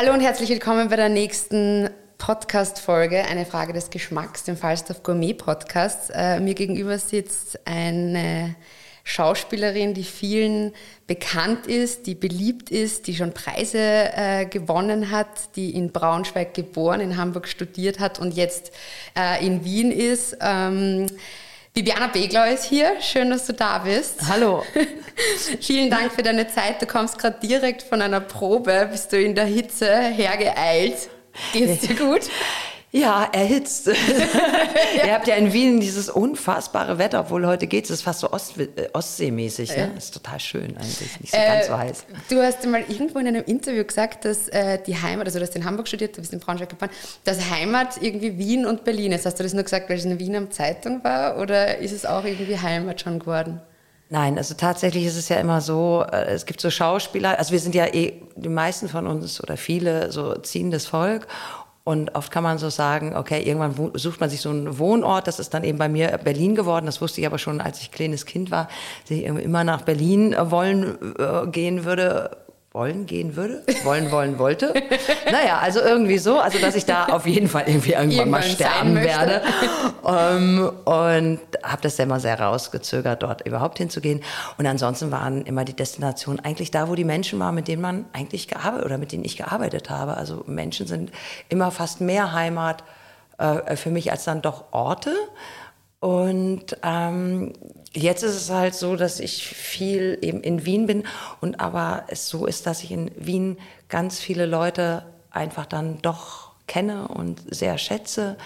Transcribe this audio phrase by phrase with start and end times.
[0.00, 5.34] Hallo und herzlich willkommen bei der nächsten Podcast-Folge, eine Frage des Geschmacks, dem Falstaff Gourmet
[5.34, 6.10] Podcast.
[6.14, 8.56] Äh, mir gegenüber sitzt eine
[9.04, 10.72] Schauspielerin, die vielen
[11.06, 17.00] bekannt ist, die beliebt ist, die schon Preise äh, gewonnen hat, die in Braunschweig geboren,
[17.00, 18.72] in Hamburg studiert hat und jetzt
[19.14, 20.34] äh, in Wien ist.
[20.40, 21.08] Ähm,
[21.72, 23.00] Bibiana Beglau ist hier.
[23.00, 24.28] Schön, dass du da bist.
[24.28, 24.64] Hallo.
[25.60, 26.82] Vielen Dank für deine Zeit.
[26.82, 31.08] Du kommst gerade direkt von einer Probe, bist du in der Hitze hergeeilt.
[31.52, 32.22] Geht's dir gut?
[32.92, 33.86] Ja, erhitzt.
[35.06, 38.32] Ihr habt ja in Wien dieses unfassbare Wetter, obwohl heute geht es, ist fast so
[38.32, 39.76] Ost, äh, Ostseemäßig.
[39.76, 39.92] Ne?
[39.96, 42.04] Ist total schön eigentlich, nicht so Äh, ganz so heiß.
[42.28, 45.54] Du hast mal irgendwo in einem Interview gesagt, dass äh, die Heimat, also du hast
[45.54, 46.90] in Hamburg studiert, du bist in Braunschweig geboren,
[47.24, 49.24] dass Heimat irgendwie Wien und Berlin ist.
[49.24, 52.04] Hast du das nur gesagt, weil es in Wien am Zeitung war oder ist es
[52.04, 53.60] auch irgendwie Heimat schon geworden?
[54.12, 57.60] Nein, also tatsächlich ist es ja immer so, äh, es gibt so Schauspieler, also wir
[57.60, 61.28] sind ja eh, die meisten von uns oder viele so ziehendes Volk
[61.82, 65.38] und oft kann man so sagen, okay, irgendwann sucht man sich so einen Wohnort, das
[65.38, 68.26] ist dann eben bei mir Berlin geworden, das wusste ich aber schon, als ich kleines
[68.26, 68.68] Kind war,
[69.02, 72.36] dass ich immer nach Berlin wollen äh, gehen würde,
[72.72, 74.72] wollen gehen würde, wollen, wollen, wollte.
[75.30, 78.42] naja, also irgendwie so, also dass ich da auf jeden Fall irgendwie irgendwann, mal Irgendwann
[78.42, 79.42] sein sterben werde.
[80.06, 84.22] ähm, und habe das immer sehr rausgezögert, dort überhaupt hinzugehen.
[84.56, 88.04] Und ansonsten waren immer die Destinationen eigentlich da, wo die Menschen waren, mit denen man
[88.12, 90.16] eigentlich gearbeitet oder mit denen ich gearbeitet habe.
[90.16, 91.10] Also Menschen sind
[91.48, 92.84] immer fast mehr Heimat
[93.38, 95.12] äh, für mich als dann doch Orte.
[96.00, 97.52] Und ähm,
[97.92, 101.04] jetzt ist es halt so, dass ich viel eben in Wien bin
[101.40, 106.50] und aber es so ist, dass ich in Wien ganz viele Leute einfach dann doch
[106.66, 108.36] kenne und sehr schätze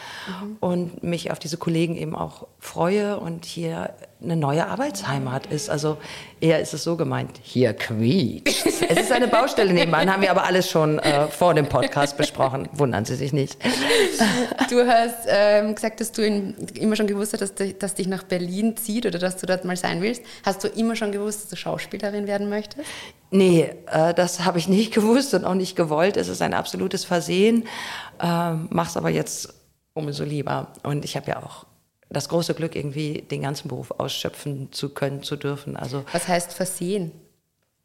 [0.61, 5.71] und mich auf diese Kollegen eben auch freue und hier eine neue Arbeitsheimat ist.
[5.71, 5.99] Also
[6.41, 8.67] eher ist es so gemeint, hier quietscht.
[8.89, 12.69] es ist eine Baustelle nebenan, haben wir aber alles schon äh, vor dem Podcast besprochen.
[12.73, 13.57] Wundern Sie sich nicht.
[14.71, 18.07] Du hast ähm, gesagt, dass du in, immer schon gewusst hast, dass, du- dass dich
[18.09, 20.23] nach Berlin zieht oder dass du dort mal sein willst.
[20.45, 22.87] Hast du immer schon gewusst, dass du Schauspielerin werden möchtest?
[23.31, 26.17] Nee, äh, das habe ich nicht gewusst und auch nicht gewollt.
[26.17, 27.65] Es ist ein absolutes Versehen.
[28.23, 29.53] Ähm, mach's aber jetzt
[29.95, 30.73] umso lieber.
[30.83, 31.67] Und ich habe ja auch
[32.11, 35.77] das große Glück, irgendwie den ganzen Beruf ausschöpfen zu können, zu dürfen.
[35.77, 37.13] Also Was heißt versehen?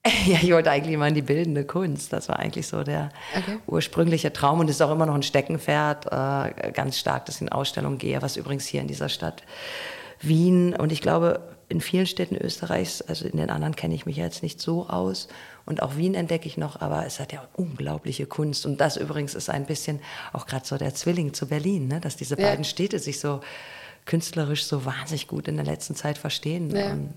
[0.26, 2.14] ja, ich wollte eigentlich immer in die bildende Kunst.
[2.14, 3.58] Das war eigentlich so der Okay.
[3.68, 7.50] ursprüngliche Traum und ist auch immer noch ein Steckenpferd, äh, ganz stark, dass ich in
[7.50, 9.44] Ausstellungen gehe, was übrigens hier in dieser Stadt
[10.22, 14.18] Wien und ich glaube in vielen Städten Österreichs, also in den anderen kenne ich mich
[14.18, 15.28] jetzt nicht so aus
[15.66, 19.36] und auch Wien entdecke ich noch, aber es hat ja unglaubliche Kunst und das übrigens
[19.36, 20.00] ist ein bisschen
[20.34, 22.00] auch gerade so der Zwilling zu Berlin, ne?
[22.00, 22.48] dass diese Ja.
[22.48, 23.42] beiden Städte sich so
[24.10, 26.76] künstlerisch so wahnsinnig gut in der letzten Zeit verstehen.
[26.76, 26.92] Ja.
[26.92, 27.14] Und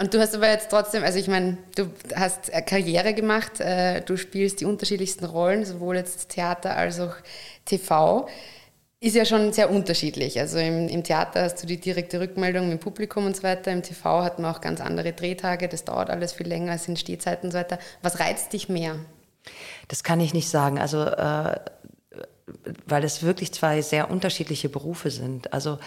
[0.00, 4.00] Und du hast aber jetzt trotzdem, also ich meine, du hast äh, Karriere gemacht, äh,
[4.00, 7.14] du spielst die unterschiedlichsten Rollen, sowohl jetzt Theater als auch
[7.66, 8.26] TV.
[9.00, 10.40] Ist ja schon sehr unterschiedlich.
[10.40, 13.72] Also im, im Theater hast du die direkte Rückmeldung mit dem Publikum und so weiter.
[13.72, 15.68] Im TV hat man auch ganz andere Drehtage.
[15.68, 17.78] Das dauert alles viel länger, es sind Stehzeiten und so weiter.
[18.00, 18.96] Was reizt dich mehr?
[19.88, 20.78] Das kann ich nicht sagen.
[20.78, 21.60] Also, äh,
[22.86, 25.52] weil es wirklich zwei sehr unterschiedliche Berufe sind.
[25.52, 25.78] Also,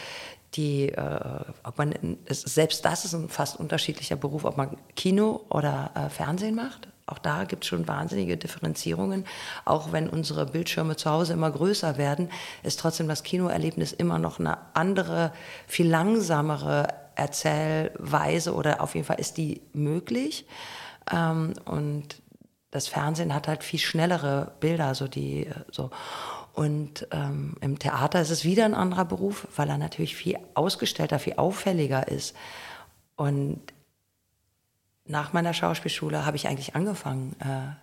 [0.56, 1.20] die, äh,
[1.64, 1.94] ob man,
[2.30, 6.88] selbst das ist ein fast unterschiedlicher Beruf, ob man Kino oder äh, Fernsehen macht.
[7.06, 9.26] Auch da gibt es schon wahnsinnige Differenzierungen.
[9.66, 12.30] Auch wenn unsere Bildschirme zu Hause immer größer werden,
[12.64, 15.34] ist trotzdem das Kinoerlebnis immer noch eine andere,
[15.68, 20.46] viel langsamere Erzählweise oder auf jeden Fall ist die möglich.
[21.12, 22.22] Ähm, und
[22.72, 25.92] das Fernsehen hat halt viel schnellere Bilder, so die äh, so.
[26.54, 31.18] Und ähm, im Theater ist es wieder ein anderer Beruf, weil er natürlich viel ausgestellter,
[31.18, 32.36] viel auffälliger ist.
[33.16, 33.62] Und
[35.06, 37.76] nach meiner Schauspielschule habe ich eigentlich angefangen, äh,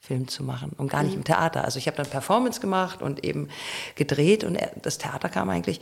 [0.00, 1.64] Film zu machen und gar nicht im Theater.
[1.64, 3.48] Also ich habe dann Performance gemacht und eben
[3.96, 5.80] gedreht und das Theater kam eigentlich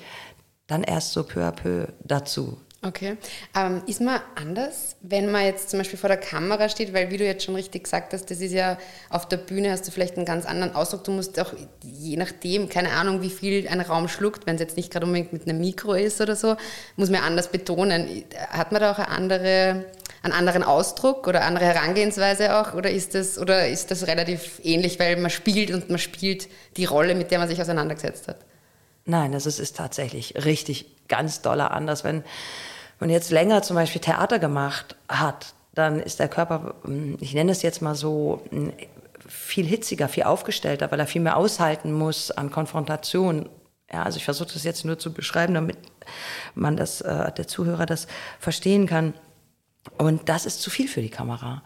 [0.67, 2.61] dann erst so peu à peu dazu.
[2.83, 3.17] Okay.
[3.57, 7.17] Ähm, ist man anders, wenn man jetzt zum Beispiel vor der Kamera steht, weil wie
[7.17, 8.79] du jetzt schon richtig gesagt hast, das ist ja
[9.11, 11.03] auf der Bühne hast du vielleicht einen ganz anderen Ausdruck.
[11.05, 11.53] Du musst auch
[11.83, 15.33] je nachdem, keine Ahnung, wie viel ein Raum schluckt, wenn es jetzt nicht gerade unbedingt
[15.33, 16.57] mit einem Mikro ist oder so,
[16.97, 18.25] muss man anders betonen.
[18.51, 19.87] Hat man da auch eine andere
[20.23, 22.75] einen anderen Ausdruck oder andere Herangehensweise auch?
[22.75, 26.85] Oder ist das, oder ist das relativ ähnlich, weil man spielt und man spielt die
[26.85, 28.39] Rolle, mit der man sich auseinandergesetzt hat?
[29.07, 32.05] Nein, das ist, ist tatsächlich richtig ganz doller anders.
[32.05, 32.25] Wenn
[32.99, 37.53] man jetzt länger zum Beispiel Theater gemacht hat, dann ist der Körper, hm, ich nenne
[37.53, 38.73] es jetzt mal so, hm,
[39.29, 43.49] viel hitziger, viel aufgestellter, weil er viel mehr aushalten muss an Konfrontation.
[43.93, 45.77] Ja, also ich versuche das jetzt nur zu beschreiben, damit
[46.55, 48.07] man das, äh, der Zuhörer das
[48.39, 49.15] verstehen kann.
[49.99, 51.63] Und das ist zu viel für die Kamera.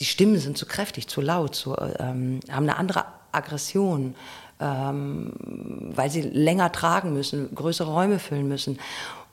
[0.00, 4.14] Die Stimmen sind zu kräftig, zu laut, zu, ähm, haben eine andere Aggression,
[4.60, 5.32] ähm,
[5.94, 8.78] weil sie länger tragen müssen, größere Räume füllen müssen.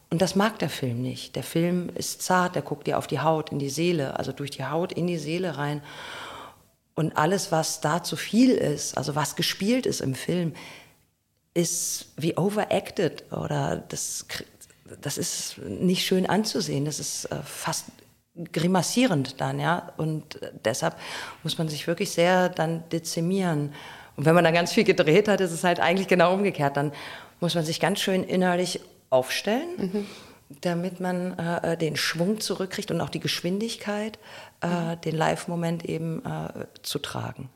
[0.09, 1.35] Und das mag der Film nicht.
[1.35, 4.51] Der Film ist zart, der guckt dir auf die Haut, in die Seele, also durch
[4.51, 5.81] die Haut in die Seele rein.
[6.95, 10.53] Und alles, was da zu viel ist, also was gespielt ist im Film,
[11.55, 14.25] ist wie overacted oder das,
[15.01, 16.85] das ist nicht schön anzusehen.
[16.85, 17.85] Das ist äh, fast
[18.51, 19.93] grimassierend dann, ja.
[19.97, 20.95] Und deshalb
[21.43, 23.73] muss man sich wirklich sehr dann dezimieren.
[24.15, 26.77] Und wenn man dann ganz viel gedreht hat, ist es halt eigentlich genau umgekehrt.
[26.77, 26.91] Dann
[27.39, 28.79] muss man sich ganz schön innerlich
[29.09, 30.07] aufstellen, mhm.
[30.61, 34.19] damit man äh, den Schwung zurückkriegt und auch die Geschwindigkeit,
[34.61, 35.01] äh, mhm.
[35.01, 37.49] den Live-Moment eben äh, zu tragen.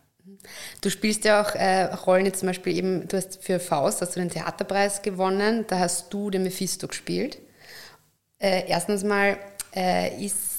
[0.81, 4.15] Du spielst ja auch äh, Rollen, jetzt zum Beispiel eben, du hast für Faust, hast
[4.15, 7.39] du den Theaterpreis gewonnen, da hast du den Mephisto gespielt.
[8.39, 9.37] Äh, erstens mal,
[9.75, 10.56] äh, ist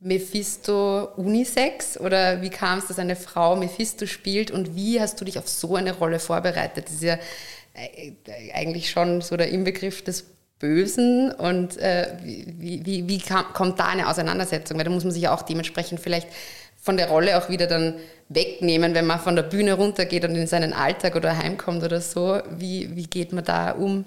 [0.00, 5.24] Mephisto Unisex oder wie kam es, dass eine Frau Mephisto spielt und wie hast du
[5.24, 6.86] dich auf so eine Rolle vorbereitet?
[6.86, 7.18] Das ist ja
[7.74, 8.12] äh,
[8.54, 10.24] eigentlich schon so der Inbegriff des
[10.60, 14.76] Bösen und äh, wie, wie, wie kam, kommt da eine Auseinandersetzung?
[14.76, 16.28] Weil da muss man sich ja auch dementsprechend vielleicht
[16.80, 17.94] von der Rolle auch wieder dann
[18.28, 22.40] wegnehmen, wenn man von der Bühne runtergeht und in seinen Alltag oder heimkommt oder so.
[22.50, 24.04] Wie, wie geht man da um?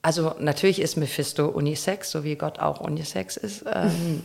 [0.00, 3.64] Also natürlich ist Mephisto Unisex, so wie Gott auch Unisex ist.
[3.72, 4.22] Ähm,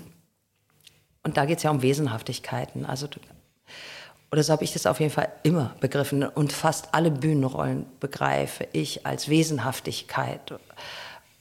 [1.24, 2.86] und da geht es ja um Wesenhaftigkeiten.
[2.86, 3.08] Also,
[4.32, 6.24] oder so habe ich das auf jeden Fall immer begriffen.
[6.24, 10.54] Und fast alle Bühnenrollen begreife ich als Wesenhaftigkeit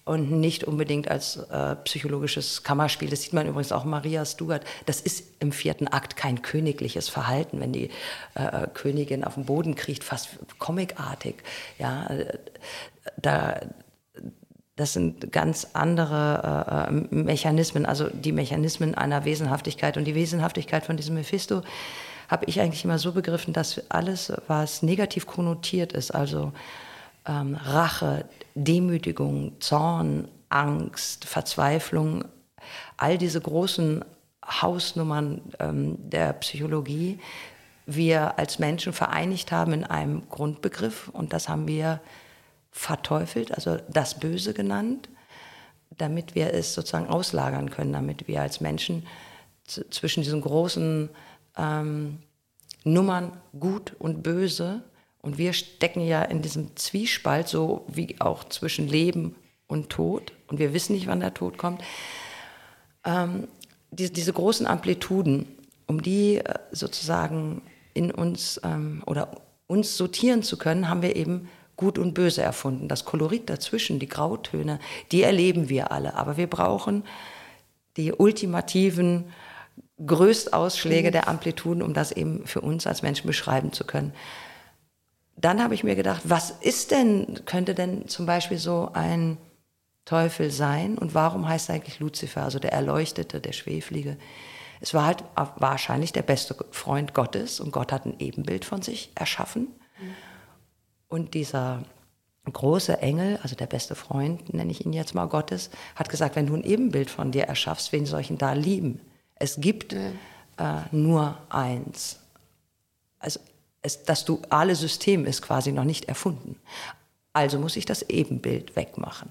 [0.08, 3.10] und nicht unbedingt als äh, psychologisches Kammerspiel.
[3.10, 4.64] Das sieht man übrigens auch Maria Stuart.
[4.86, 7.90] Das ist im vierten Akt kein königliches Verhalten, wenn die
[8.34, 11.42] äh, Königin auf den Boden kriecht, fast comicartig.
[11.78, 12.38] Ja, äh,
[13.18, 13.60] da,
[14.78, 19.96] das sind ganz andere äh, äh, Mechanismen, also die Mechanismen einer Wesenhaftigkeit.
[19.96, 21.62] Und die Wesenhaftigkeit von diesem Mephisto
[22.28, 26.52] habe ich eigentlich immer so begriffen, dass alles, was negativ konnotiert ist, also
[27.26, 32.24] ähm, Rache, Demütigung, Zorn, Angst, Verzweiflung,
[32.96, 34.04] all diese großen
[34.46, 37.18] Hausnummern ähm, der Psychologie,
[37.84, 41.08] wir als Menschen vereinigt haben in einem Grundbegriff.
[41.08, 42.00] Und das haben wir
[42.70, 45.08] verteufelt, also das Böse genannt,
[45.96, 49.06] damit wir es sozusagen auslagern können, damit wir als Menschen
[49.64, 51.10] zwischen diesen großen
[51.56, 52.18] ähm,
[52.84, 54.82] Nummern gut und böse,
[55.20, 59.34] und wir stecken ja in diesem Zwiespalt, so wie auch zwischen Leben
[59.66, 61.82] und Tod, und wir wissen nicht, wann der Tod kommt,
[63.04, 63.48] ähm,
[63.90, 65.46] die, diese großen Amplituden,
[65.86, 67.62] um die äh, sozusagen
[67.94, 71.48] in uns ähm, oder uns sortieren zu können, haben wir eben
[71.78, 72.88] Gut und Böse erfunden.
[72.88, 74.80] Das Kolorit dazwischen, die Grautöne,
[75.12, 76.16] die erleben wir alle.
[76.16, 77.04] Aber wir brauchen
[77.96, 79.32] die ultimativen
[80.04, 81.12] Größtausschläge mhm.
[81.12, 84.12] der Amplituden, um das eben für uns als Menschen beschreiben zu können.
[85.36, 89.38] Dann habe ich mir gedacht, was ist denn, könnte denn zum Beispiel so ein
[90.04, 94.16] Teufel sein und warum heißt er eigentlich Luzifer, also der Erleuchtete, der Schweflige?
[94.80, 95.22] Es war halt
[95.56, 99.68] wahrscheinlich der beste Freund Gottes und Gott hat ein Ebenbild von sich erschaffen.
[100.00, 100.27] Mhm.
[101.08, 101.82] Und dieser
[102.52, 106.46] große Engel, also der beste Freund, nenne ich ihn jetzt mal Gottes, hat gesagt, wenn
[106.46, 109.00] du ein Ebenbild von dir erschaffst, wen soll ich ihn da lieben?
[109.34, 110.80] Es gibt ja.
[110.80, 112.20] äh, nur eins.
[113.18, 113.40] Also
[113.82, 116.56] es, das duale System ist quasi noch nicht erfunden.
[117.32, 119.30] Also muss ich das Ebenbild wegmachen.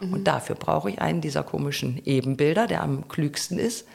[0.00, 0.12] Mhm.
[0.12, 3.86] Und dafür brauche ich einen dieser komischen Ebenbilder, der am klügsten ist.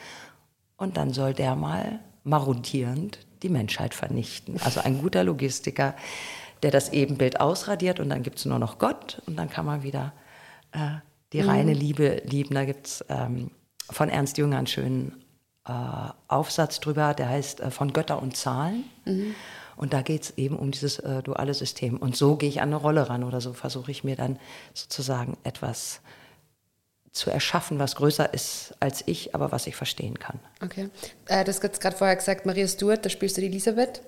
[0.78, 4.60] Und dann soll der mal marodierend die Menschheit vernichten.
[4.64, 5.96] Also ein guter Logistiker
[6.66, 9.84] der das Ebenbild ausradiert und dann gibt es nur noch Gott und dann kann man
[9.84, 10.14] wieder
[10.72, 10.96] äh,
[11.32, 11.50] die mhm.
[11.50, 12.56] reine Liebe lieben.
[12.56, 13.52] Da gibt es ähm,
[13.92, 15.24] von Ernst Jünger einen schönen
[15.68, 15.72] äh,
[16.28, 18.84] Aufsatz drüber, der heißt äh, Von Götter und Zahlen.
[19.06, 19.36] Mhm.
[19.76, 21.98] Und da geht es eben um dieses äh, duale System.
[21.98, 24.40] Und so gehe ich an eine Rolle ran oder so versuche ich mir dann
[24.74, 26.02] sozusagen etwas
[27.12, 30.40] zu erschaffen, was größer ist als ich, aber was ich verstehen kann.
[30.64, 30.90] Okay.
[31.28, 34.02] Äh, du hast gerade vorher gesagt, Maria Stuart, da spielst du die Elisabeth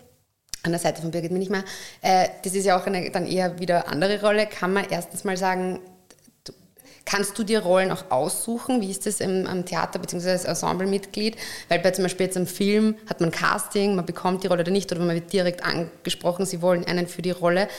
[0.63, 1.63] an der Seite von Birgit Minichmar.
[2.01, 4.47] Äh, das ist ja auch eine dann eher wieder andere Rolle.
[4.47, 5.79] Kann man erstens mal sagen,
[7.07, 8.81] Kannst du dir Rollen auch aussuchen?
[8.81, 10.31] Wie ist das im, am Theater bzw.
[10.31, 11.37] als Ensemblemitglied?
[11.69, 14.73] Weil bei zum Beispiel jetzt im Film hat man Casting, man bekommt die Rolle oder
[14.73, 17.69] nicht oder man wird direkt angesprochen, sie wollen einen für die Rolle.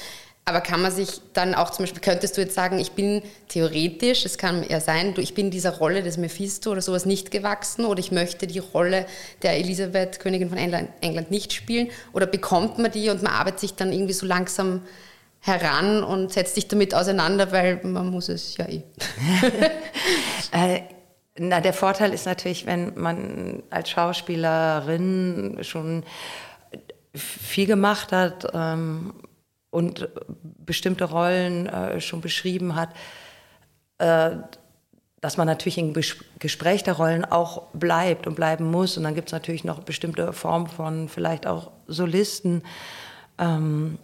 [0.48, 4.24] Aber kann man sich dann auch zum Beispiel, könntest du jetzt sagen, ich bin theoretisch,
[4.24, 8.00] es kann eher sein, ich bin dieser Rolle des Mephisto oder sowas nicht gewachsen oder
[8.00, 9.04] ich möchte die Rolle
[9.42, 11.88] der Elisabeth, Königin von England, England nicht spielen?
[12.14, 14.80] Oder bekommt man die und man arbeitet sich dann irgendwie so langsam
[15.40, 18.82] heran und setzt sich damit auseinander, weil man muss es ja eh.
[20.52, 20.80] äh,
[21.36, 26.04] na, der Vorteil ist natürlich, wenn man als Schauspielerin schon
[27.14, 29.12] viel gemacht hat ähm,
[29.70, 30.08] und
[30.64, 32.90] bestimmte Rollen äh, schon beschrieben hat,
[33.98, 34.36] äh,
[35.20, 35.94] dass man natürlich im
[36.38, 38.96] Gespräch der Rollen auch bleibt und bleiben muss.
[38.96, 42.62] Und dann gibt es natürlich noch bestimmte Formen von vielleicht auch Solisten.
[43.36, 43.98] Ähm,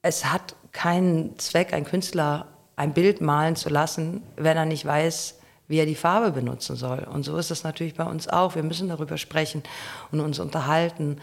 [0.00, 2.46] es hat keinen Zweck, ein Künstler
[2.80, 5.38] ein Bild malen zu lassen, wenn er nicht weiß,
[5.68, 7.00] wie er die Farbe benutzen soll.
[7.00, 8.54] Und so ist es natürlich bei uns auch.
[8.54, 9.62] Wir müssen darüber sprechen
[10.10, 11.20] und uns unterhalten,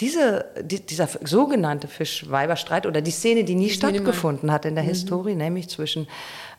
[0.00, 4.84] diese, die, dieser sogenannte Fischweiberstreit oder die Szene, die nie die stattgefunden hat in der
[4.84, 4.88] mhm.
[4.88, 6.08] Historie, nämlich zwischen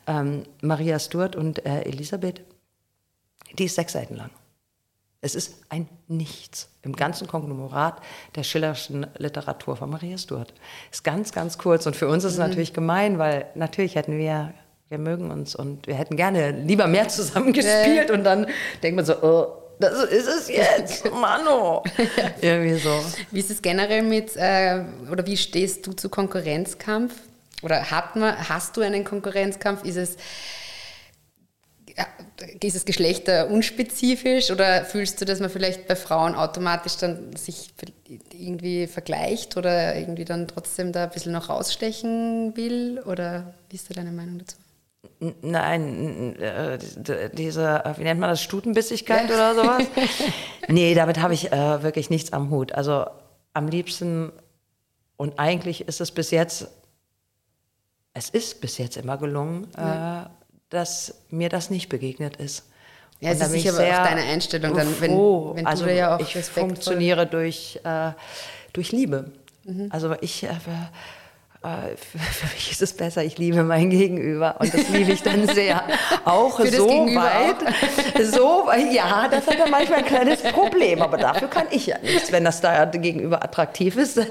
[0.08, 2.42] ähm, Maria Stuart und äh, Elisabeth,
[3.58, 4.30] die ist sechs Seiten lang.
[5.25, 8.00] Es ist ein Nichts im ganzen Konglomerat
[8.36, 10.53] der schillerschen Literatur von Maria Stuart.
[10.91, 12.46] Ist ganz, ganz kurz und für uns ist es mhm.
[12.46, 14.53] natürlich gemein, weil natürlich hätten wir,
[14.88, 18.46] wir mögen uns und wir hätten gerne lieber mehr zusammen gespielt und dann
[18.84, 19.48] denkt man so, oh,
[19.79, 21.84] das ist es jetzt, Mano.
[22.39, 22.94] Irgendwie so.
[23.32, 27.15] Wie ist es generell mit, äh, oder wie stehst du zu Konkurrenzkampf?
[27.63, 29.84] Oder hat man, hast du einen Konkurrenzkampf?
[29.86, 30.17] Ist es
[32.62, 37.74] ist es Geschlechter unspezifisch oder fühlst du, dass man vielleicht bei Frauen automatisch dann sich
[38.34, 43.02] irgendwie vergleicht oder irgendwie dann trotzdem da ein bisschen noch rausstechen will?
[43.06, 44.58] Oder wie ist da deine Meinung dazu?
[45.42, 46.78] Nein, äh,
[47.34, 49.36] diese, wie nennt man das, Stutenbissigkeit ja.
[49.36, 49.84] oder sowas?
[50.68, 52.74] nee, damit habe ich äh, wirklich nichts am Hut.
[52.74, 53.06] Also
[53.54, 54.34] am liebsten,
[55.16, 56.68] und eigentlich ist es bis jetzt,
[58.14, 60.24] es ist bis jetzt immer gelungen, ja.
[60.24, 60.25] äh,
[60.75, 62.65] dass mir das nicht begegnet ist.
[63.22, 66.20] Ja, es ist sicher aber auch deine Einstellung dann, wenn, wenn also du ja auch
[66.20, 68.12] ich funktioniere durch, äh,
[68.74, 69.32] durch Liebe.
[69.63, 69.88] Mhm.
[69.89, 74.89] Also ich, äh, äh, für mich ist es besser, ich liebe mein Gegenüber und das
[74.89, 75.82] liebe ich dann sehr.
[76.25, 81.65] Auch so weit, so, ja, das hat dann manchmal ein kleines Problem, aber dafür kann
[81.72, 82.32] ich ja nichts.
[82.32, 84.27] Wenn das da gegenüber attraktiv ist, dann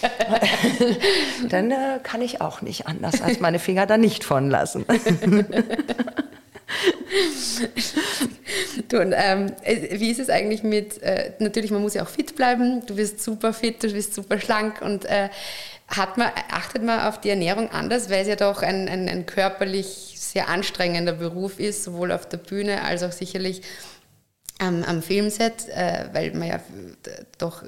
[1.48, 4.84] dann äh, kann ich auch nicht anders, als meine Finger da nicht von lassen.
[8.88, 12.08] du, und, ähm, äh, wie ist es eigentlich mit, äh, natürlich, man muss ja auch
[12.08, 15.28] fit bleiben, du bist super fit, du bist super schlank und äh,
[15.88, 19.26] hat man, achtet man auf die Ernährung anders, weil es ja doch ein, ein, ein
[19.26, 23.62] körperlich sehr anstrengender Beruf ist, sowohl auf der Bühne als auch sicherlich
[24.70, 26.60] am, am Filmset, äh, weil man ja
[27.38, 27.62] doch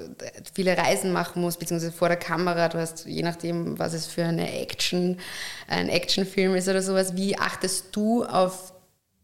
[0.53, 2.69] viele Reisen machen muss, beziehungsweise vor der Kamera.
[2.69, 5.19] Du hast, je nachdem, was es für eine Action,
[5.67, 8.73] ein Actionfilm ist oder sowas, wie achtest du auf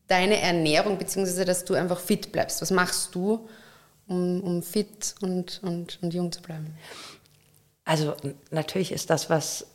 [0.08, 2.62] deine Ernährung, beziehungsweise dass du einfach fit bleibst?
[2.62, 3.48] Was machst du,
[4.08, 6.76] um, um fit und, und, und jung zu bleiben?
[7.86, 8.16] Also
[8.52, 9.66] natürlich ist das, was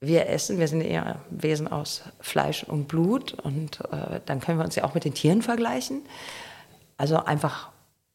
[0.00, 4.64] wir essen, wir sind eher Wesen aus Fleisch und Blut und äh, dann können wir
[4.64, 6.02] uns ja auch mit den Tieren vergleichen.
[6.98, 7.70] Also einfach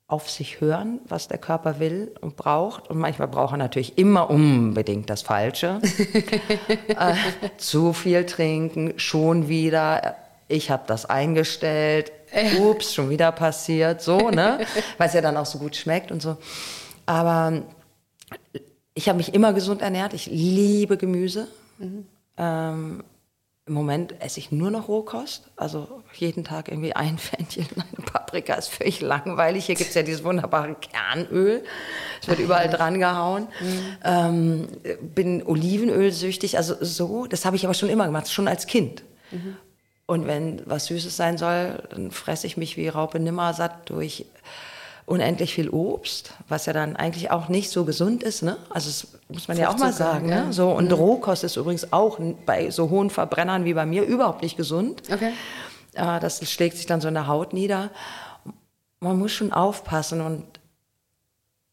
[0.07, 2.89] auf sich hören, was der Körper will und braucht.
[2.89, 5.79] Und manchmal braucht er natürlich immer unbedingt das Falsche.
[6.87, 7.15] äh,
[7.57, 10.15] zu viel trinken, schon wieder.
[10.47, 12.11] Ich habe das eingestellt.
[12.59, 14.01] Ups, schon wieder passiert.
[14.01, 14.59] So, ne?
[14.97, 16.37] Weil es ja dann auch so gut schmeckt und so.
[17.05, 17.63] Aber
[18.93, 20.13] ich habe mich immer gesund ernährt.
[20.13, 21.47] Ich liebe Gemüse.
[21.79, 22.05] Mhm.
[22.37, 23.03] Ähm,
[23.65, 28.55] im Moment esse ich nur noch Rohkost, also jeden Tag irgendwie ein Fännchen, eine Paprika
[28.55, 29.65] ist völlig langweilig.
[29.65, 31.63] Hier gibt es ja dieses wunderbare Kernöl,
[32.21, 33.47] es wird überall dran gehauen.
[33.61, 33.97] Mhm.
[34.03, 34.67] Ähm,
[35.01, 39.03] bin Olivenölsüchtig, also so, das habe ich aber schon immer gemacht, schon als Kind.
[39.31, 39.55] Mhm.
[40.05, 44.25] Und wenn was Süßes sein soll, dann fresse ich mich wie Raupe Nimmersatt durch
[45.05, 48.41] unendlich viel Obst, was ja dann eigentlich auch nicht so gesund ist.
[48.41, 48.57] Ne?
[48.69, 50.29] Also das muss man ja auch mal sagen.
[50.29, 50.45] Ja.
[50.45, 50.53] Ne?
[50.53, 50.93] So, und mhm.
[50.93, 55.03] Rohkost ist übrigens auch bei so hohen Verbrennern wie bei mir überhaupt nicht gesund.
[55.11, 55.33] Okay.
[55.93, 57.91] Äh, das schlägt sich dann so in der Haut nieder.
[58.99, 60.45] Man muss schon aufpassen und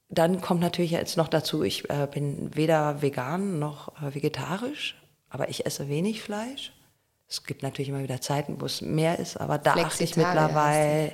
[0.09, 4.97] dann kommt natürlich jetzt noch dazu, ich äh, bin weder vegan noch äh, vegetarisch,
[5.29, 6.73] aber ich esse wenig Fleisch.
[7.31, 11.13] Es gibt natürlich immer wieder Zeiten, wo es mehr ist, aber da achte ich mittlerweile.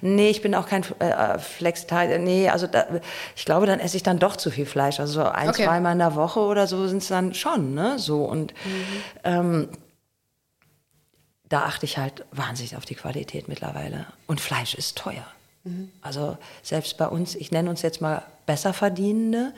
[0.00, 2.20] Nee, ich bin auch kein äh, äh, Flexitarier.
[2.20, 2.86] Nee, also da,
[3.34, 5.00] ich glaube, dann esse ich dann doch zu viel Fleisch.
[5.00, 5.64] Also so ein, okay.
[5.64, 7.98] zweimal in der Woche oder so sind es dann schon, ne?
[7.98, 9.02] So und mhm.
[9.24, 9.68] ähm,
[11.48, 14.06] da achte ich halt wahnsinnig auf die Qualität mittlerweile.
[14.28, 15.26] Und Fleisch ist teuer.
[15.64, 15.90] Mhm.
[16.00, 19.52] Also selbst bei uns, ich nenne uns jetzt mal Besserverdienende,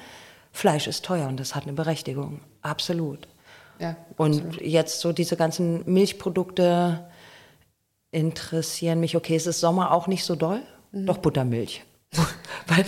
[0.53, 2.41] Fleisch ist teuer und das hat eine Berechtigung.
[2.63, 3.29] Absolut.
[3.79, 4.61] Ja, und absolut.
[4.63, 7.09] jetzt so diese ganzen Milchprodukte
[8.11, 9.17] interessieren mich.
[9.17, 11.07] Okay, es ist Sommer auch nicht so doll, mhm.
[11.07, 11.85] doch Buttermilch.
[12.67, 12.85] Weil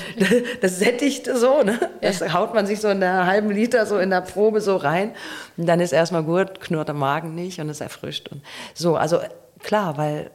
[0.61, 1.79] das sättigt so, ne?
[2.00, 2.33] Das ja.
[2.33, 5.15] haut man sich so in einer halben Liter so in der Probe so rein.
[5.57, 8.29] Und dann ist erstmal gut, knurrt der Magen nicht und es erfrischt.
[8.29, 8.43] Und
[8.75, 9.21] so, also
[9.59, 10.31] klar, weil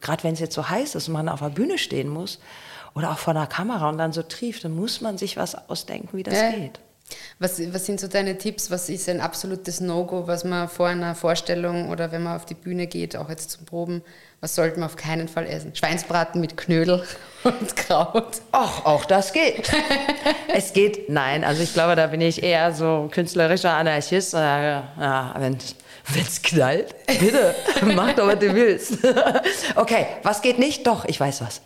[0.00, 2.40] gerade wenn es jetzt so heiß ist und man auf der Bühne stehen muss
[2.94, 6.16] oder auch vor der Kamera und dann so trieft, dann muss man sich was ausdenken,
[6.16, 6.50] wie das ja.
[6.50, 6.80] geht.
[7.38, 8.70] Was, was sind so deine Tipps?
[8.70, 12.54] Was ist ein absolutes No-Go, was man vor einer Vorstellung oder wenn man auf die
[12.54, 14.02] Bühne geht, auch jetzt zum Proben,
[14.40, 15.74] was sollte man auf keinen Fall essen?
[15.74, 17.02] Schweinsbraten mit Knödel
[17.44, 18.40] und Kraut.
[18.52, 19.70] Ach, auch das geht.
[20.54, 24.32] es geht, nein, also ich glaube, da bin ich eher so künstlerischer Anarchist.
[24.32, 27.54] Ja, wenn es knallt, bitte,
[27.94, 28.98] mach doch, was du willst.
[29.74, 30.86] okay, was geht nicht?
[30.86, 31.60] Doch, ich weiß was.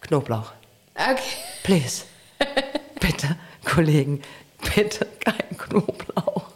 [0.00, 0.52] Knoblauch.
[0.94, 1.36] Okay.
[1.62, 2.04] Please.
[3.00, 4.22] Bitte, Kollegen,
[4.62, 6.52] bitte kein Knoblauch.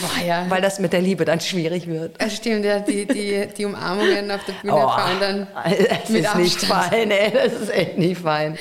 [0.00, 0.46] Boah, ja.
[0.48, 2.20] Weil das mit der Liebe dann schwierig wird.
[2.20, 6.20] Das stimmt, ja, die, die, die Umarmungen auf der Bühne oh, fallen dann es mit
[6.20, 6.44] ist Abstand.
[6.44, 8.58] nicht fein, ey, das ist echt nicht fein.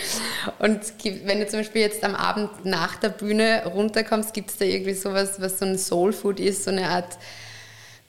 [0.60, 0.80] Und
[1.26, 4.94] wenn du zum Beispiel jetzt am Abend nach der Bühne runterkommst, gibt es da irgendwie
[4.94, 7.18] sowas, was so ein Soulfood ist, so eine Art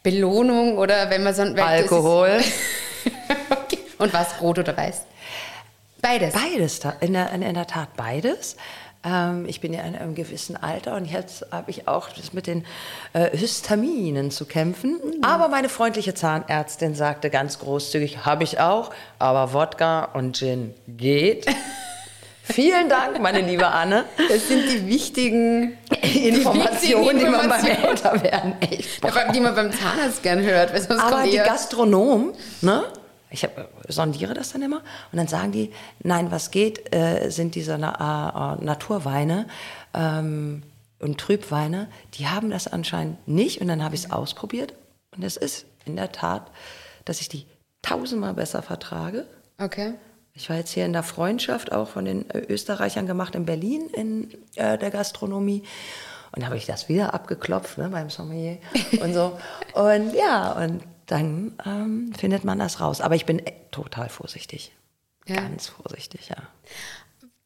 [0.03, 1.59] Belohnung oder wenn man so ein...
[1.59, 2.40] Alkohol.
[3.51, 3.79] okay.
[3.98, 5.03] Und was, rot oder weiß?
[6.01, 6.33] Beides.
[6.33, 8.57] Beides, in der, in der Tat beides.
[9.05, 12.47] Ähm, ich bin ja in einem gewissen Alter und jetzt habe ich auch das mit
[12.47, 12.65] den
[13.13, 14.93] äh, Histaminen zu kämpfen.
[14.93, 15.25] Mhm.
[15.25, 21.47] Aber meine freundliche Zahnärztin sagte ganz großzügig, habe ich auch, aber Wodka und Gin geht.
[22.51, 24.07] Vielen Dank, meine liebe Anne.
[24.29, 29.35] Das sind die wichtigen Informationen, die, die man beim Älterwerden echt braucht.
[29.35, 30.73] Die man beim Zahnarzt gern hört.
[30.91, 32.33] Aber die Gastronomen,
[32.63, 32.85] ne?
[33.31, 34.83] Ich hab, sondiere das dann immer.
[35.12, 39.47] Und dann sagen die, nein, was geht, äh, sind diese Na äh, Naturweine
[39.95, 40.62] ähm,
[40.99, 43.61] und Trübweine, die haben das anscheinend nicht.
[43.61, 44.75] Und dann habe ich es ausprobiert.
[45.14, 46.51] Und es ist in der Tat,
[47.05, 47.47] dass ich die
[47.83, 49.27] tausendmal besser vertrage.
[49.61, 49.95] Okay.
[50.35, 54.31] Ich war jetzt hier in der Freundschaft auch von den Österreichern gemacht in Berlin in
[54.55, 55.64] äh, der Gastronomie.
[56.35, 58.59] Und habe ich das wieder abgeklopft ne, beim Sommelier
[59.03, 59.38] und so.
[59.75, 63.01] Und ja und dann ähm, findet man das raus.
[63.01, 64.73] Aber ich bin e- total vorsichtig.
[65.27, 65.37] Ja.
[65.37, 66.37] Ganz vorsichtig, ja.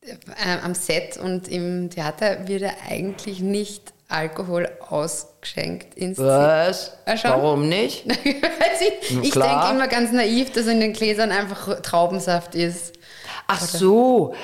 [0.03, 6.93] Äh, am Set und im Theater wird ja eigentlich nicht Alkohol ausgeschenkt ins Was?
[7.07, 8.05] Ah, Warum nicht?
[8.25, 12.95] ich ich denke immer ganz naiv, dass in den Gläsern einfach Traubensaft ist.
[13.47, 13.79] Ach Oder?
[13.79, 14.35] so.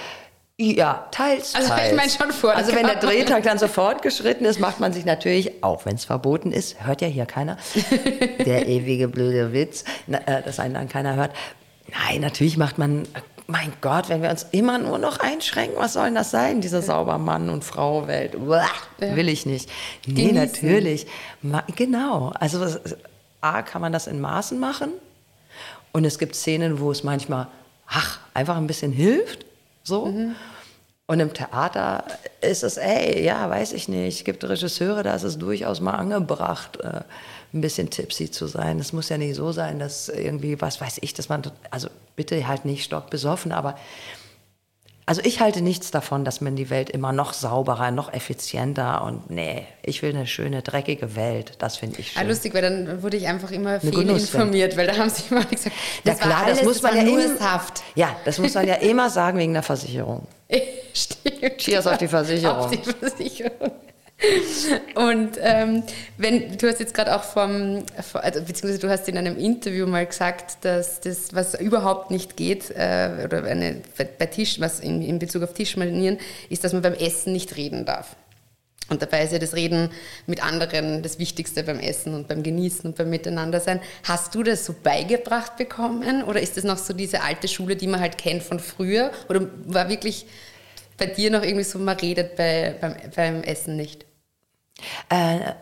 [0.61, 1.55] Ja, teils.
[1.55, 1.93] Also teils.
[1.93, 2.53] ich meine schon vor.
[2.53, 6.05] Also wenn der Drehtag dann sofort geschritten ist, macht man sich natürlich, auch wenn es
[6.05, 7.57] verboten ist, hört ja hier keiner,
[8.45, 11.31] der ewige blöde Witz, äh, dass einen dann keiner hört.
[11.93, 13.07] Nein, natürlich macht man,
[13.47, 16.83] mein Gott, wenn wir uns immer nur noch einschränken, was soll denn das sein, diese
[16.83, 18.37] sauber Mann- und Frau-Welt?
[18.49, 19.17] Ja.
[19.17, 19.71] Will ich nicht.
[20.07, 20.35] Nee, Genießen.
[20.35, 21.07] natürlich.
[21.41, 22.33] Ma genau.
[22.35, 22.67] Also
[23.41, 24.91] A, kann man das in Maßen machen
[25.93, 27.47] Und es gibt Szenen, wo es manchmal,
[27.87, 29.47] ach, einfach ein bisschen hilft.
[29.89, 30.07] So.
[30.07, 30.37] Mhm.
[31.07, 32.05] Und im Theater
[32.43, 34.19] ist es, ey, ja, weiß ich nicht.
[34.19, 37.01] Es gibt Regisseure, da ist es durchaus mal angebracht, äh,
[37.55, 38.79] ein bisschen tipsy zu sein.
[38.79, 42.47] Es muss ja nicht so sein, dass irgendwie, was weiß ich, dass man, also bitte
[42.47, 43.79] halt nicht stockbesoffen, aber
[45.09, 49.31] also ich halte nichts davon, dass man die Welt immer noch sauberer, noch effizienter und
[49.31, 51.53] nee, ich will eine schöne, dreckige Welt.
[51.61, 52.23] Das finde ich ah, schön.
[52.27, 55.75] Ah, lustig, weil dann wurde ich einfach immer fehlinformiert, weil da haben sie immer gesagt,
[56.05, 57.63] das ja, klar, alles, das muss man ja immer.
[57.95, 60.27] Ja, das muss man ja immer sagen wegen der Versicherung.
[60.93, 61.57] Stimmt.
[61.57, 62.59] Cheers auf die Versicherung.
[62.59, 63.73] Auf die Versicherung.
[64.95, 65.85] Und ähm,
[66.17, 70.07] wenn du hast jetzt gerade auch vom, also, beziehungsweise du hast in einem Interview mal
[70.07, 73.81] gesagt, dass das, was überhaupt nicht geht, äh, oder eine,
[74.19, 77.85] bei Tisch, was in, in Bezug auf Tischmanieren, ist, dass man beim Essen nicht reden
[77.85, 78.17] darf.
[78.89, 79.91] Und dabei ist ja das Reden
[80.27, 83.81] mit anderen das Wichtigste beim Essen und beim Genießen und beim Miteinandersein.
[84.03, 87.87] Hast du das so beigebracht bekommen oder ist das noch so diese alte Schule, die
[87.87, 89.13] man halt kennt von früher?
[89.29, 90.27] Oder war wirklich
[90.97, 94.08] bei dir noch irgendwie so, man redet bei, beim, beim Essen nicht?
[95.09, 95.53] Äh,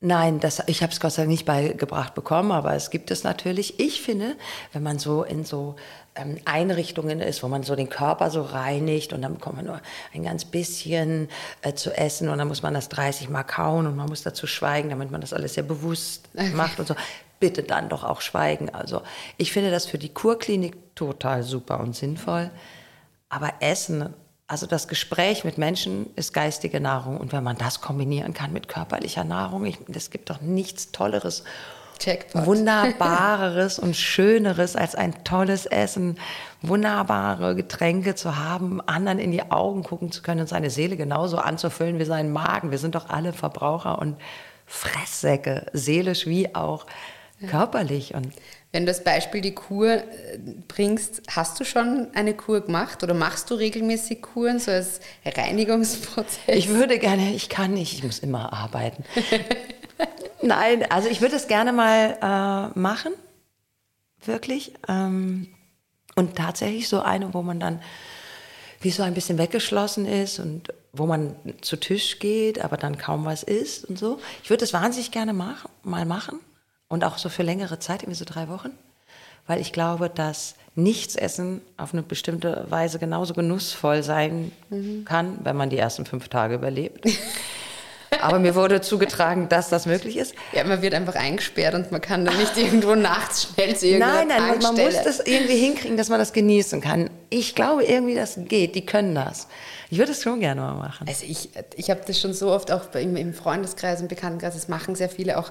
[0.00, 3.24] nein, das, ich habe es Gott sei Dank nicht beigebracht bekommen, aber es gibt es
[3.24, 3.80] natürlich.
[3.80, 4.36] Ich finde,
[4.72, 5.76] wenn man so in so
[6.14, 9.80] ähm, Einrichtungen ist, wo man so den Körper so reinigt und dann bekommt man nur
[10.14, 11.28] ein ganz bisschen
[11.62, 14.46] äh, zu essen und dann muss man das 30 Mal kauen und man muss dazu
[14.46, 16.94] schweigen, damit man das alles sehr bewusst macht und so.
[17.40, 18.70] Bitte dann doch auch schweigen.
[18.70, 19.02] Also
[19.36, 22.50] ich finde das für die Kurklinik total super und sinnvoll.
[23.28, 24.14] Aber Essen
[24.52, 27.16] also das Gespräch mit Menschen ist geistige Nahrung.
[27.16, 31.44] Und wenn man das kombinieren kann mit körperlicher Nahrung, es gibt doch nichts Tolleres,
[31.98, 32.44] Checkpot.
[32.44, 36.18] Wunderbareres und Schöneres als ein tolles Essen,
[36.60, 41.38] wunderbare Getränke zu haben, anderen in die Augen gucken zu können und seine Seele genauso
[41.38, 42.70] anzufüllen wie seinen Magen.
[42.70, 44.16] Wir sind doch alle Verbraucher und
[44.66, 46.84] Fresssäcke, seelisch wie auch
[47.48, 48.14] körperlich.
[48.14, 48.34] Und
[48.72, 50.02] wenn du das Beispiel die Kur äh,
[50.66, 56.56] bringst, hast du schon eine Kur gemacht oder machst du regelmäßig Kuren, so als Reinigungsprozess?
[56.56, 59.04] Ich würde gerne, ich kann nicht, ich muss immer arbeiten.
[60.42, 63.12] Nein, also ich würde es gerne mal äh, machen,
[64.24, 64.72] wirklich.
[64.88, 65.48] Ähm,
[66.16, 67.80] und tatsächlich so eine, wo man dann
[68.80, 73.24] wie so ein bisschen weggeschlossen ist und wo man zu Tisch geht, aber dann kaum
[73.24, 74.18] was isst und so.
[74.42, 76.40] Ich würde das wahnsinnig gerne machen, mal machen.
[76.92, 78.68] Und auch so für längere Zeit, irgendwie so drei Wochen.
[79.46, 85.06] Weil ich glaube, dass Nichtsessen auf eine bestimmte Weise genauso genussvoll sein mhm.
[85.06, 87.06] kann, wenn man die ersten fünf Tage überlebt.
[88.20, 90.34] Aber mir wurde zugetragen, dass das möglich ist.
[90.52, 94.26] Ja, man wird einfach eingesperrt und man kann dann nicht irgendwo nachts schnell zu irgendeiner
[94.26, 97.08] Nein, nein, man muss das irgendwie hinkriegen, dass man das genießen kann.
[97.30, 98.74] Ich glaube irgendwie, das geht.
[98.74, 99.48] Die können das.
[99.88, 101.08] Ich würde es schon gerne mal machen.
[101.08, 104.68] Also ich, ich habe das schon so oft auch im, im Freundeskreis und Bekanntenkreis, das
[104.68, 105.50] machen sehr viele auch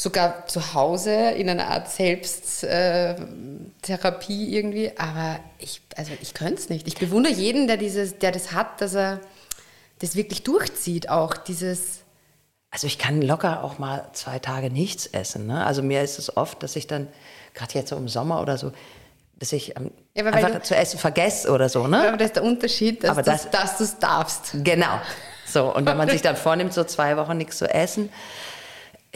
[0.00, 4.92] sogar zu Hause in einer Art Selbsttherapie äh, irgendwie.
[4.96, 6.86] Aber ich, also ich könnte es nicht.
[6.86, 9.18] Ich bewundere jeden, der, dieses, der das hat, dass er
[9.98, 12.04] das wirklich durchzieht, auch dieses.
[12.70, 15.48] Also ich kann locker auch mal zwei Tage nichts essen.
[15.48, 15.66] Ne?
[15.66, 17.08] Also mir ist es oft, dass ich dann,
[17.54, 18.70] gerade jetzt so im Sommer oder so,
[19.34, 21.88] dass ich ähm, ja, einfach du, zu essen vergesse oder so.
[21.88, 22.06] Ne?
[22.06, 23.32] Aber das ist der Unterschied, dass du
[23.82, 24.52] es darfst.
[24.62, 25.00] Genau.
[25.44, 28.10] So, und wenn man sich dann vornimmt, so zwei Wochen nichts zu essen,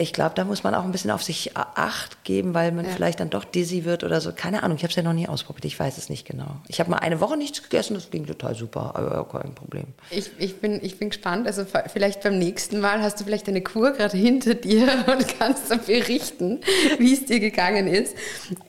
[0.03, 2.91] ich glaube, da muss man auch ein bisschen auf sich Acht geben, weil man ja.
[2.91, 4.31] vielleicht dann doch dizzy wird oder so.
[4.31, 6.57] Keine Ahnung, ich habe es ja noch nie ausprobiert, ich weiß es nicht genau.
[6.67, 9.85] Ich habe mal eine Woche nichts gegessen, das ging total super, aber kein Problem.
[10.11, 13.61] Ich, ich, bin, ich bin gespannt, also vielleicht beim nächsten Mal hast du vielleicht eine
[13.61, 16.61] Kur gerade hinter dir und kannst dann berichten,
[16.99, 18.15] wie es dir gegangen ist.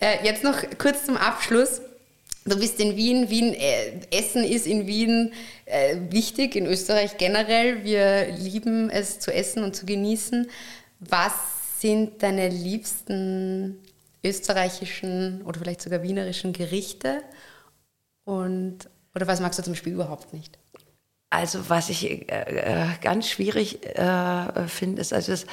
[0.00, 1.80] Äh, jetzt noch kurz zum Abschluss.
[2.46, 3.30] Du bist in Wien.
[3.30, 5.32] Wien äh, Essen ist in Wien
[5.64, 7.84] äh, wichtig, in Österreich generell.
[7.84, 10.48] Wir lieben es zu essen und zu genießen.
[11.00, 11.32] Was
[11.80, 13.82] sind deine liebsten
[14.24, 17.22] österreichischen oder vielleicht sogar wienerischen Gerichte?
[18.24, 20.58] Und, oder was magst du zum Beispiel überhaupt nicht?
[21.30, 25.46] Also was ich äh, äh ganz schwierig äh, finde, ist also das,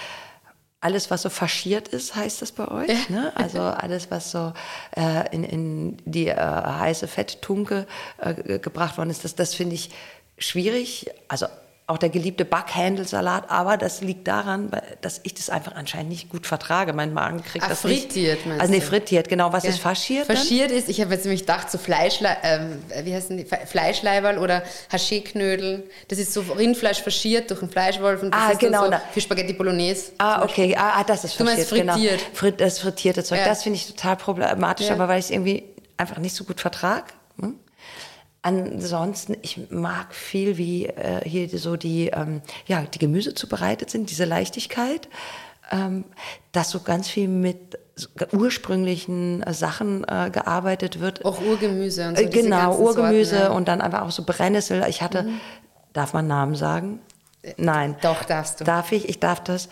[0.81, 3.09] alles, was so faschiert ist, heißt das bei euch.
[3.09, 3.31] Ne?
[3.35, 4.51] Also alles, was so
[4.97, 7.85] äh, in, in, die äh, heiße Fetttunke
[8.17, 9.91] äh, gebracht worden ist, das, das finde ich
[10.39, 11.07] schwierig.
[11.27, 11.45] Also
[11.91, 16.47] auch der geliebte Backhändelsalat, aber das liegt daran, dass ich das einfach anscheinend nicht gut
[16.47, 16.93] vertrage.
[16.93, 18.61] Mein Magen kriegt Ach, das frittiert, nicht.
[18.61, 19.51] Also nee, frittiert, genau.
[19.51, 19.71] Was ja.
[19.71, 20.25] ist faschiert?
[20.25, 20.77] Faschiert dann?
[20.77, 23.45] ist, ich habe jetzt nämlich gedacht, so Fleischle ähm, wie heißen die?
[23.45, 25.83] Fleischleiberl oder Haché-Knödel.
[26.07, 29.21] Das ist so Rindfleisch faschiert durch einen Fleischwolf und das ah, ist genau, so für
[29.21, 30.13] Spaghetti Bolognese.
[30.17, 32.19] Ah, okay, ah, ah, das ist faschiert, du meinst frittiert.
[32.19, 32.35] genau.
[32.35, 33.45] Frit, das frittierte Zeug, ja.
[33.45, 34.93] das finde ich total problematisch, ja.
[34.93, 35.63] aber weil ich es irgendwie
[35.97, 37.05] einfach nicht so gut vertrage.
[38.43, 44.09] Ansonsten, ich mag viel, wie äh, hier so die, ähm, ja, die Gemüse zubereitet sind,
[44.09, 45.07] diese Leichtigkeit.
[45.71, 46.05] ähm,
[46.51, 47.79] dass so ganz viel mit
[48.33, 51.23] ursprünglichen äh, Sachen äh, gearbeitet wird.
[51.25, 52.23] Auch Urgemüse und so.
[52.23, 53.57] Äh, genau, Urgemüse Sorten, ja.
[53.57, 54.83] und dann einfach auch so Brennnessel.
[54.87, 55.39] Ich hatte, mhm.
[55.93, 56.99] darf man Namen sagen?
[57.57, 57.95] Nein.
[58.01, 58.65] Doch, darfst du.
[58.65, 59.09] Darf ich?
[59.09, 59.69] Ich darf das.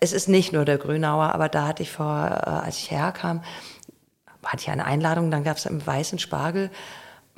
[0.00, 3.42] Es ist nicht nur der Grünauer, aber da hatte ich vor, als ich herkam,
[4.44, 6.70] hatte ich eine Einladung, dann gab es einen weißen Spargel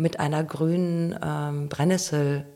[0.01, 2.47] mit einer grünen ähm, Brennnessel.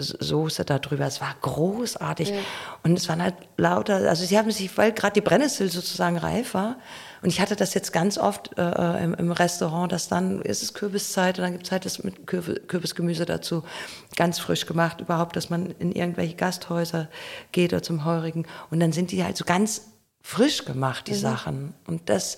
[0.00, 1.06] Soße darüber.
[1.06, 2.28] Es war großartig.
[2.28, 2.36] Ja.
[2.84, 6.54] Und es waren halt lauter, also sie haben sich, weil gerade die Brennnessel sozusagen reif
[6.54, 6.76] war.
[7.20, 10.62] Und ich hatte das jetzt ganz oft äh, äh im, im, Restaurant, dass dann ist
[10.62, 13.64] es Kürbiszeit und dann gibt es halt das mit Kürbisgemüse dazu.
[14.14, 15.00] Ganz frisch gemacht.
[15.00, 17.08] Überhaupt, dass man in irgendwelche Gasthäuser
[17.50, 18.46] geht oder zum Heurigen.
[18.70, 19.88] Und dann sind die halt so ganz
[20.22, 21.16] frisch gemacht, die mhm.
[21.16, 21.74] Sachen.
[21.88, 22.36] Und das,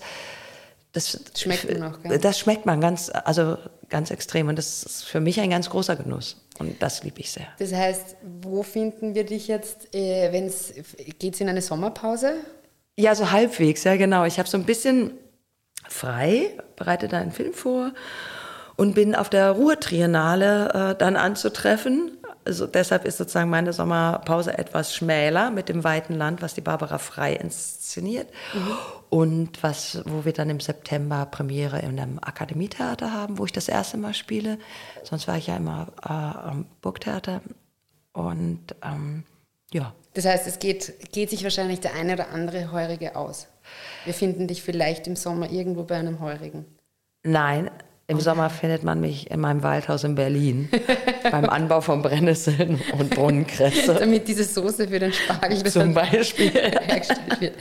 [0.93, 2.19] das schmeckt man auch, gell?
[2.19, 3.57] Das schmeckt man ganz, also
[3.89, 4.49] ganz extrem.
[4.49, 6.37] Und das ist für mich ein ganz großer Genuss.
[6.59, 7.47] Und das liebe ich sehr.
[7.59, 10.73] Das heißt, wo finden wir dich jetzt, äh, wenn es,
[11.17, 12.33] geht in eine Sommerpause?
[12.97, 14.25] Ja, so halbwegs, ja genau.
[14.25, 15.11] Ich habe so ein bisschen
[15.87, 17.93] frei, bereite da einen Film vor
[18.75, 24.95] und bin auf der Ruhrtriennale äh, dann anzutreffen also deshalb ist sozusagen meine Sommerpause etwas
[24.95, 28.27] schmäler mit dem weiten Land, was die Barbara Frei inszeniert.
[28.53, 28.77] Mhm.
[29.09, 33.67] Und was, wo wir dann im September Premiere in einem Akademietheater haben, wo ich das
[33.67, 34.57] erste Mal spiele.
[35.03, 37.41] Sonst war ich ja immer äh, am Burgtheater.
[38.13, 39.23] Und ähm,
[39.73, 39.93] ja.
[40.13, 43.47] Das heißt, es geht, geht sich wahrscheinlich der eine oder andere Heurige aus.
[44.05, 46.65] Wir finden dich vielleicht im Sommer irgendwo bei einem Heurigen.
[47.23, 47.69] Nein,
[48.11, 50.69] im Sommer findet man mich in meinem Waldhaus in Berlin
[51.31, 53.95] beim Anbau von Brennnesseln und Bohnenkresse.
[53.95, 57.55] Damit diese Soße für den Spargel zum Beispiel hergestellt wird.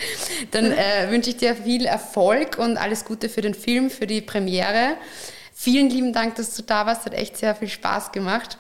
[0.51, 4.21] Dann äh, wünsche ich dir viel Erfolg und alles Gute für den Film, für die
[4.21, 4.97] Premiere.
[5.55, 7.07] Vielen lieben Dank, dass du da warst.
[7.07, 8.59] Hat echt sehr viel Spaß gemacht.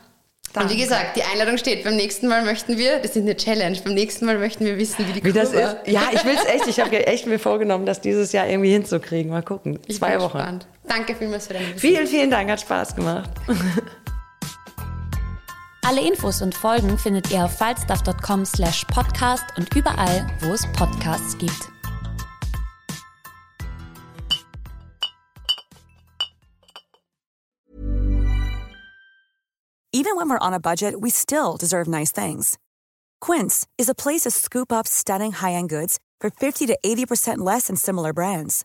[0.52, 0.68] Danke.
[0.68, 1.84] Und wie gesagt, die Einladung steht.
[1.84, 5.06] Beim nächsten Mal möchten wir, das ist eine Challenge, beim nächsten Mal möchten wir wissen,
[5.08, 5.76] wie die wie das ist.
[5.86, 6.66] Ja, ich will es echt.
[6.66, 9.30] Ich habe echt mir vorgenommen, das dieses Jahr irgendwie hinzukriegen.
[9.30, 9.78] Mal gucken.
[9.86, 10.38] Ich Zwei bin Wochen.
[10.38, 10.66] Gespannt.
[10.90, 11.80] Danke vielmals für deine Besuch.
[11.80, 12.50] Vielen, vielen Dank.
[12.50, 13.30] Hat Spaß gemacht.
[15.82, 21.38] Alle Infos und Folgen findet ihr auf falstaff.com slash podcast und überall, wo es Podcasts
[21.38, 21.68] gibt.
[29.92, 32.58] Even when we're on a budget, we still deserve nice things.
[33.20, 37.68] Quince is a place to scoop up stunning high-end goods for 50 to 80% less
[37.68, 38.64] than similar brands.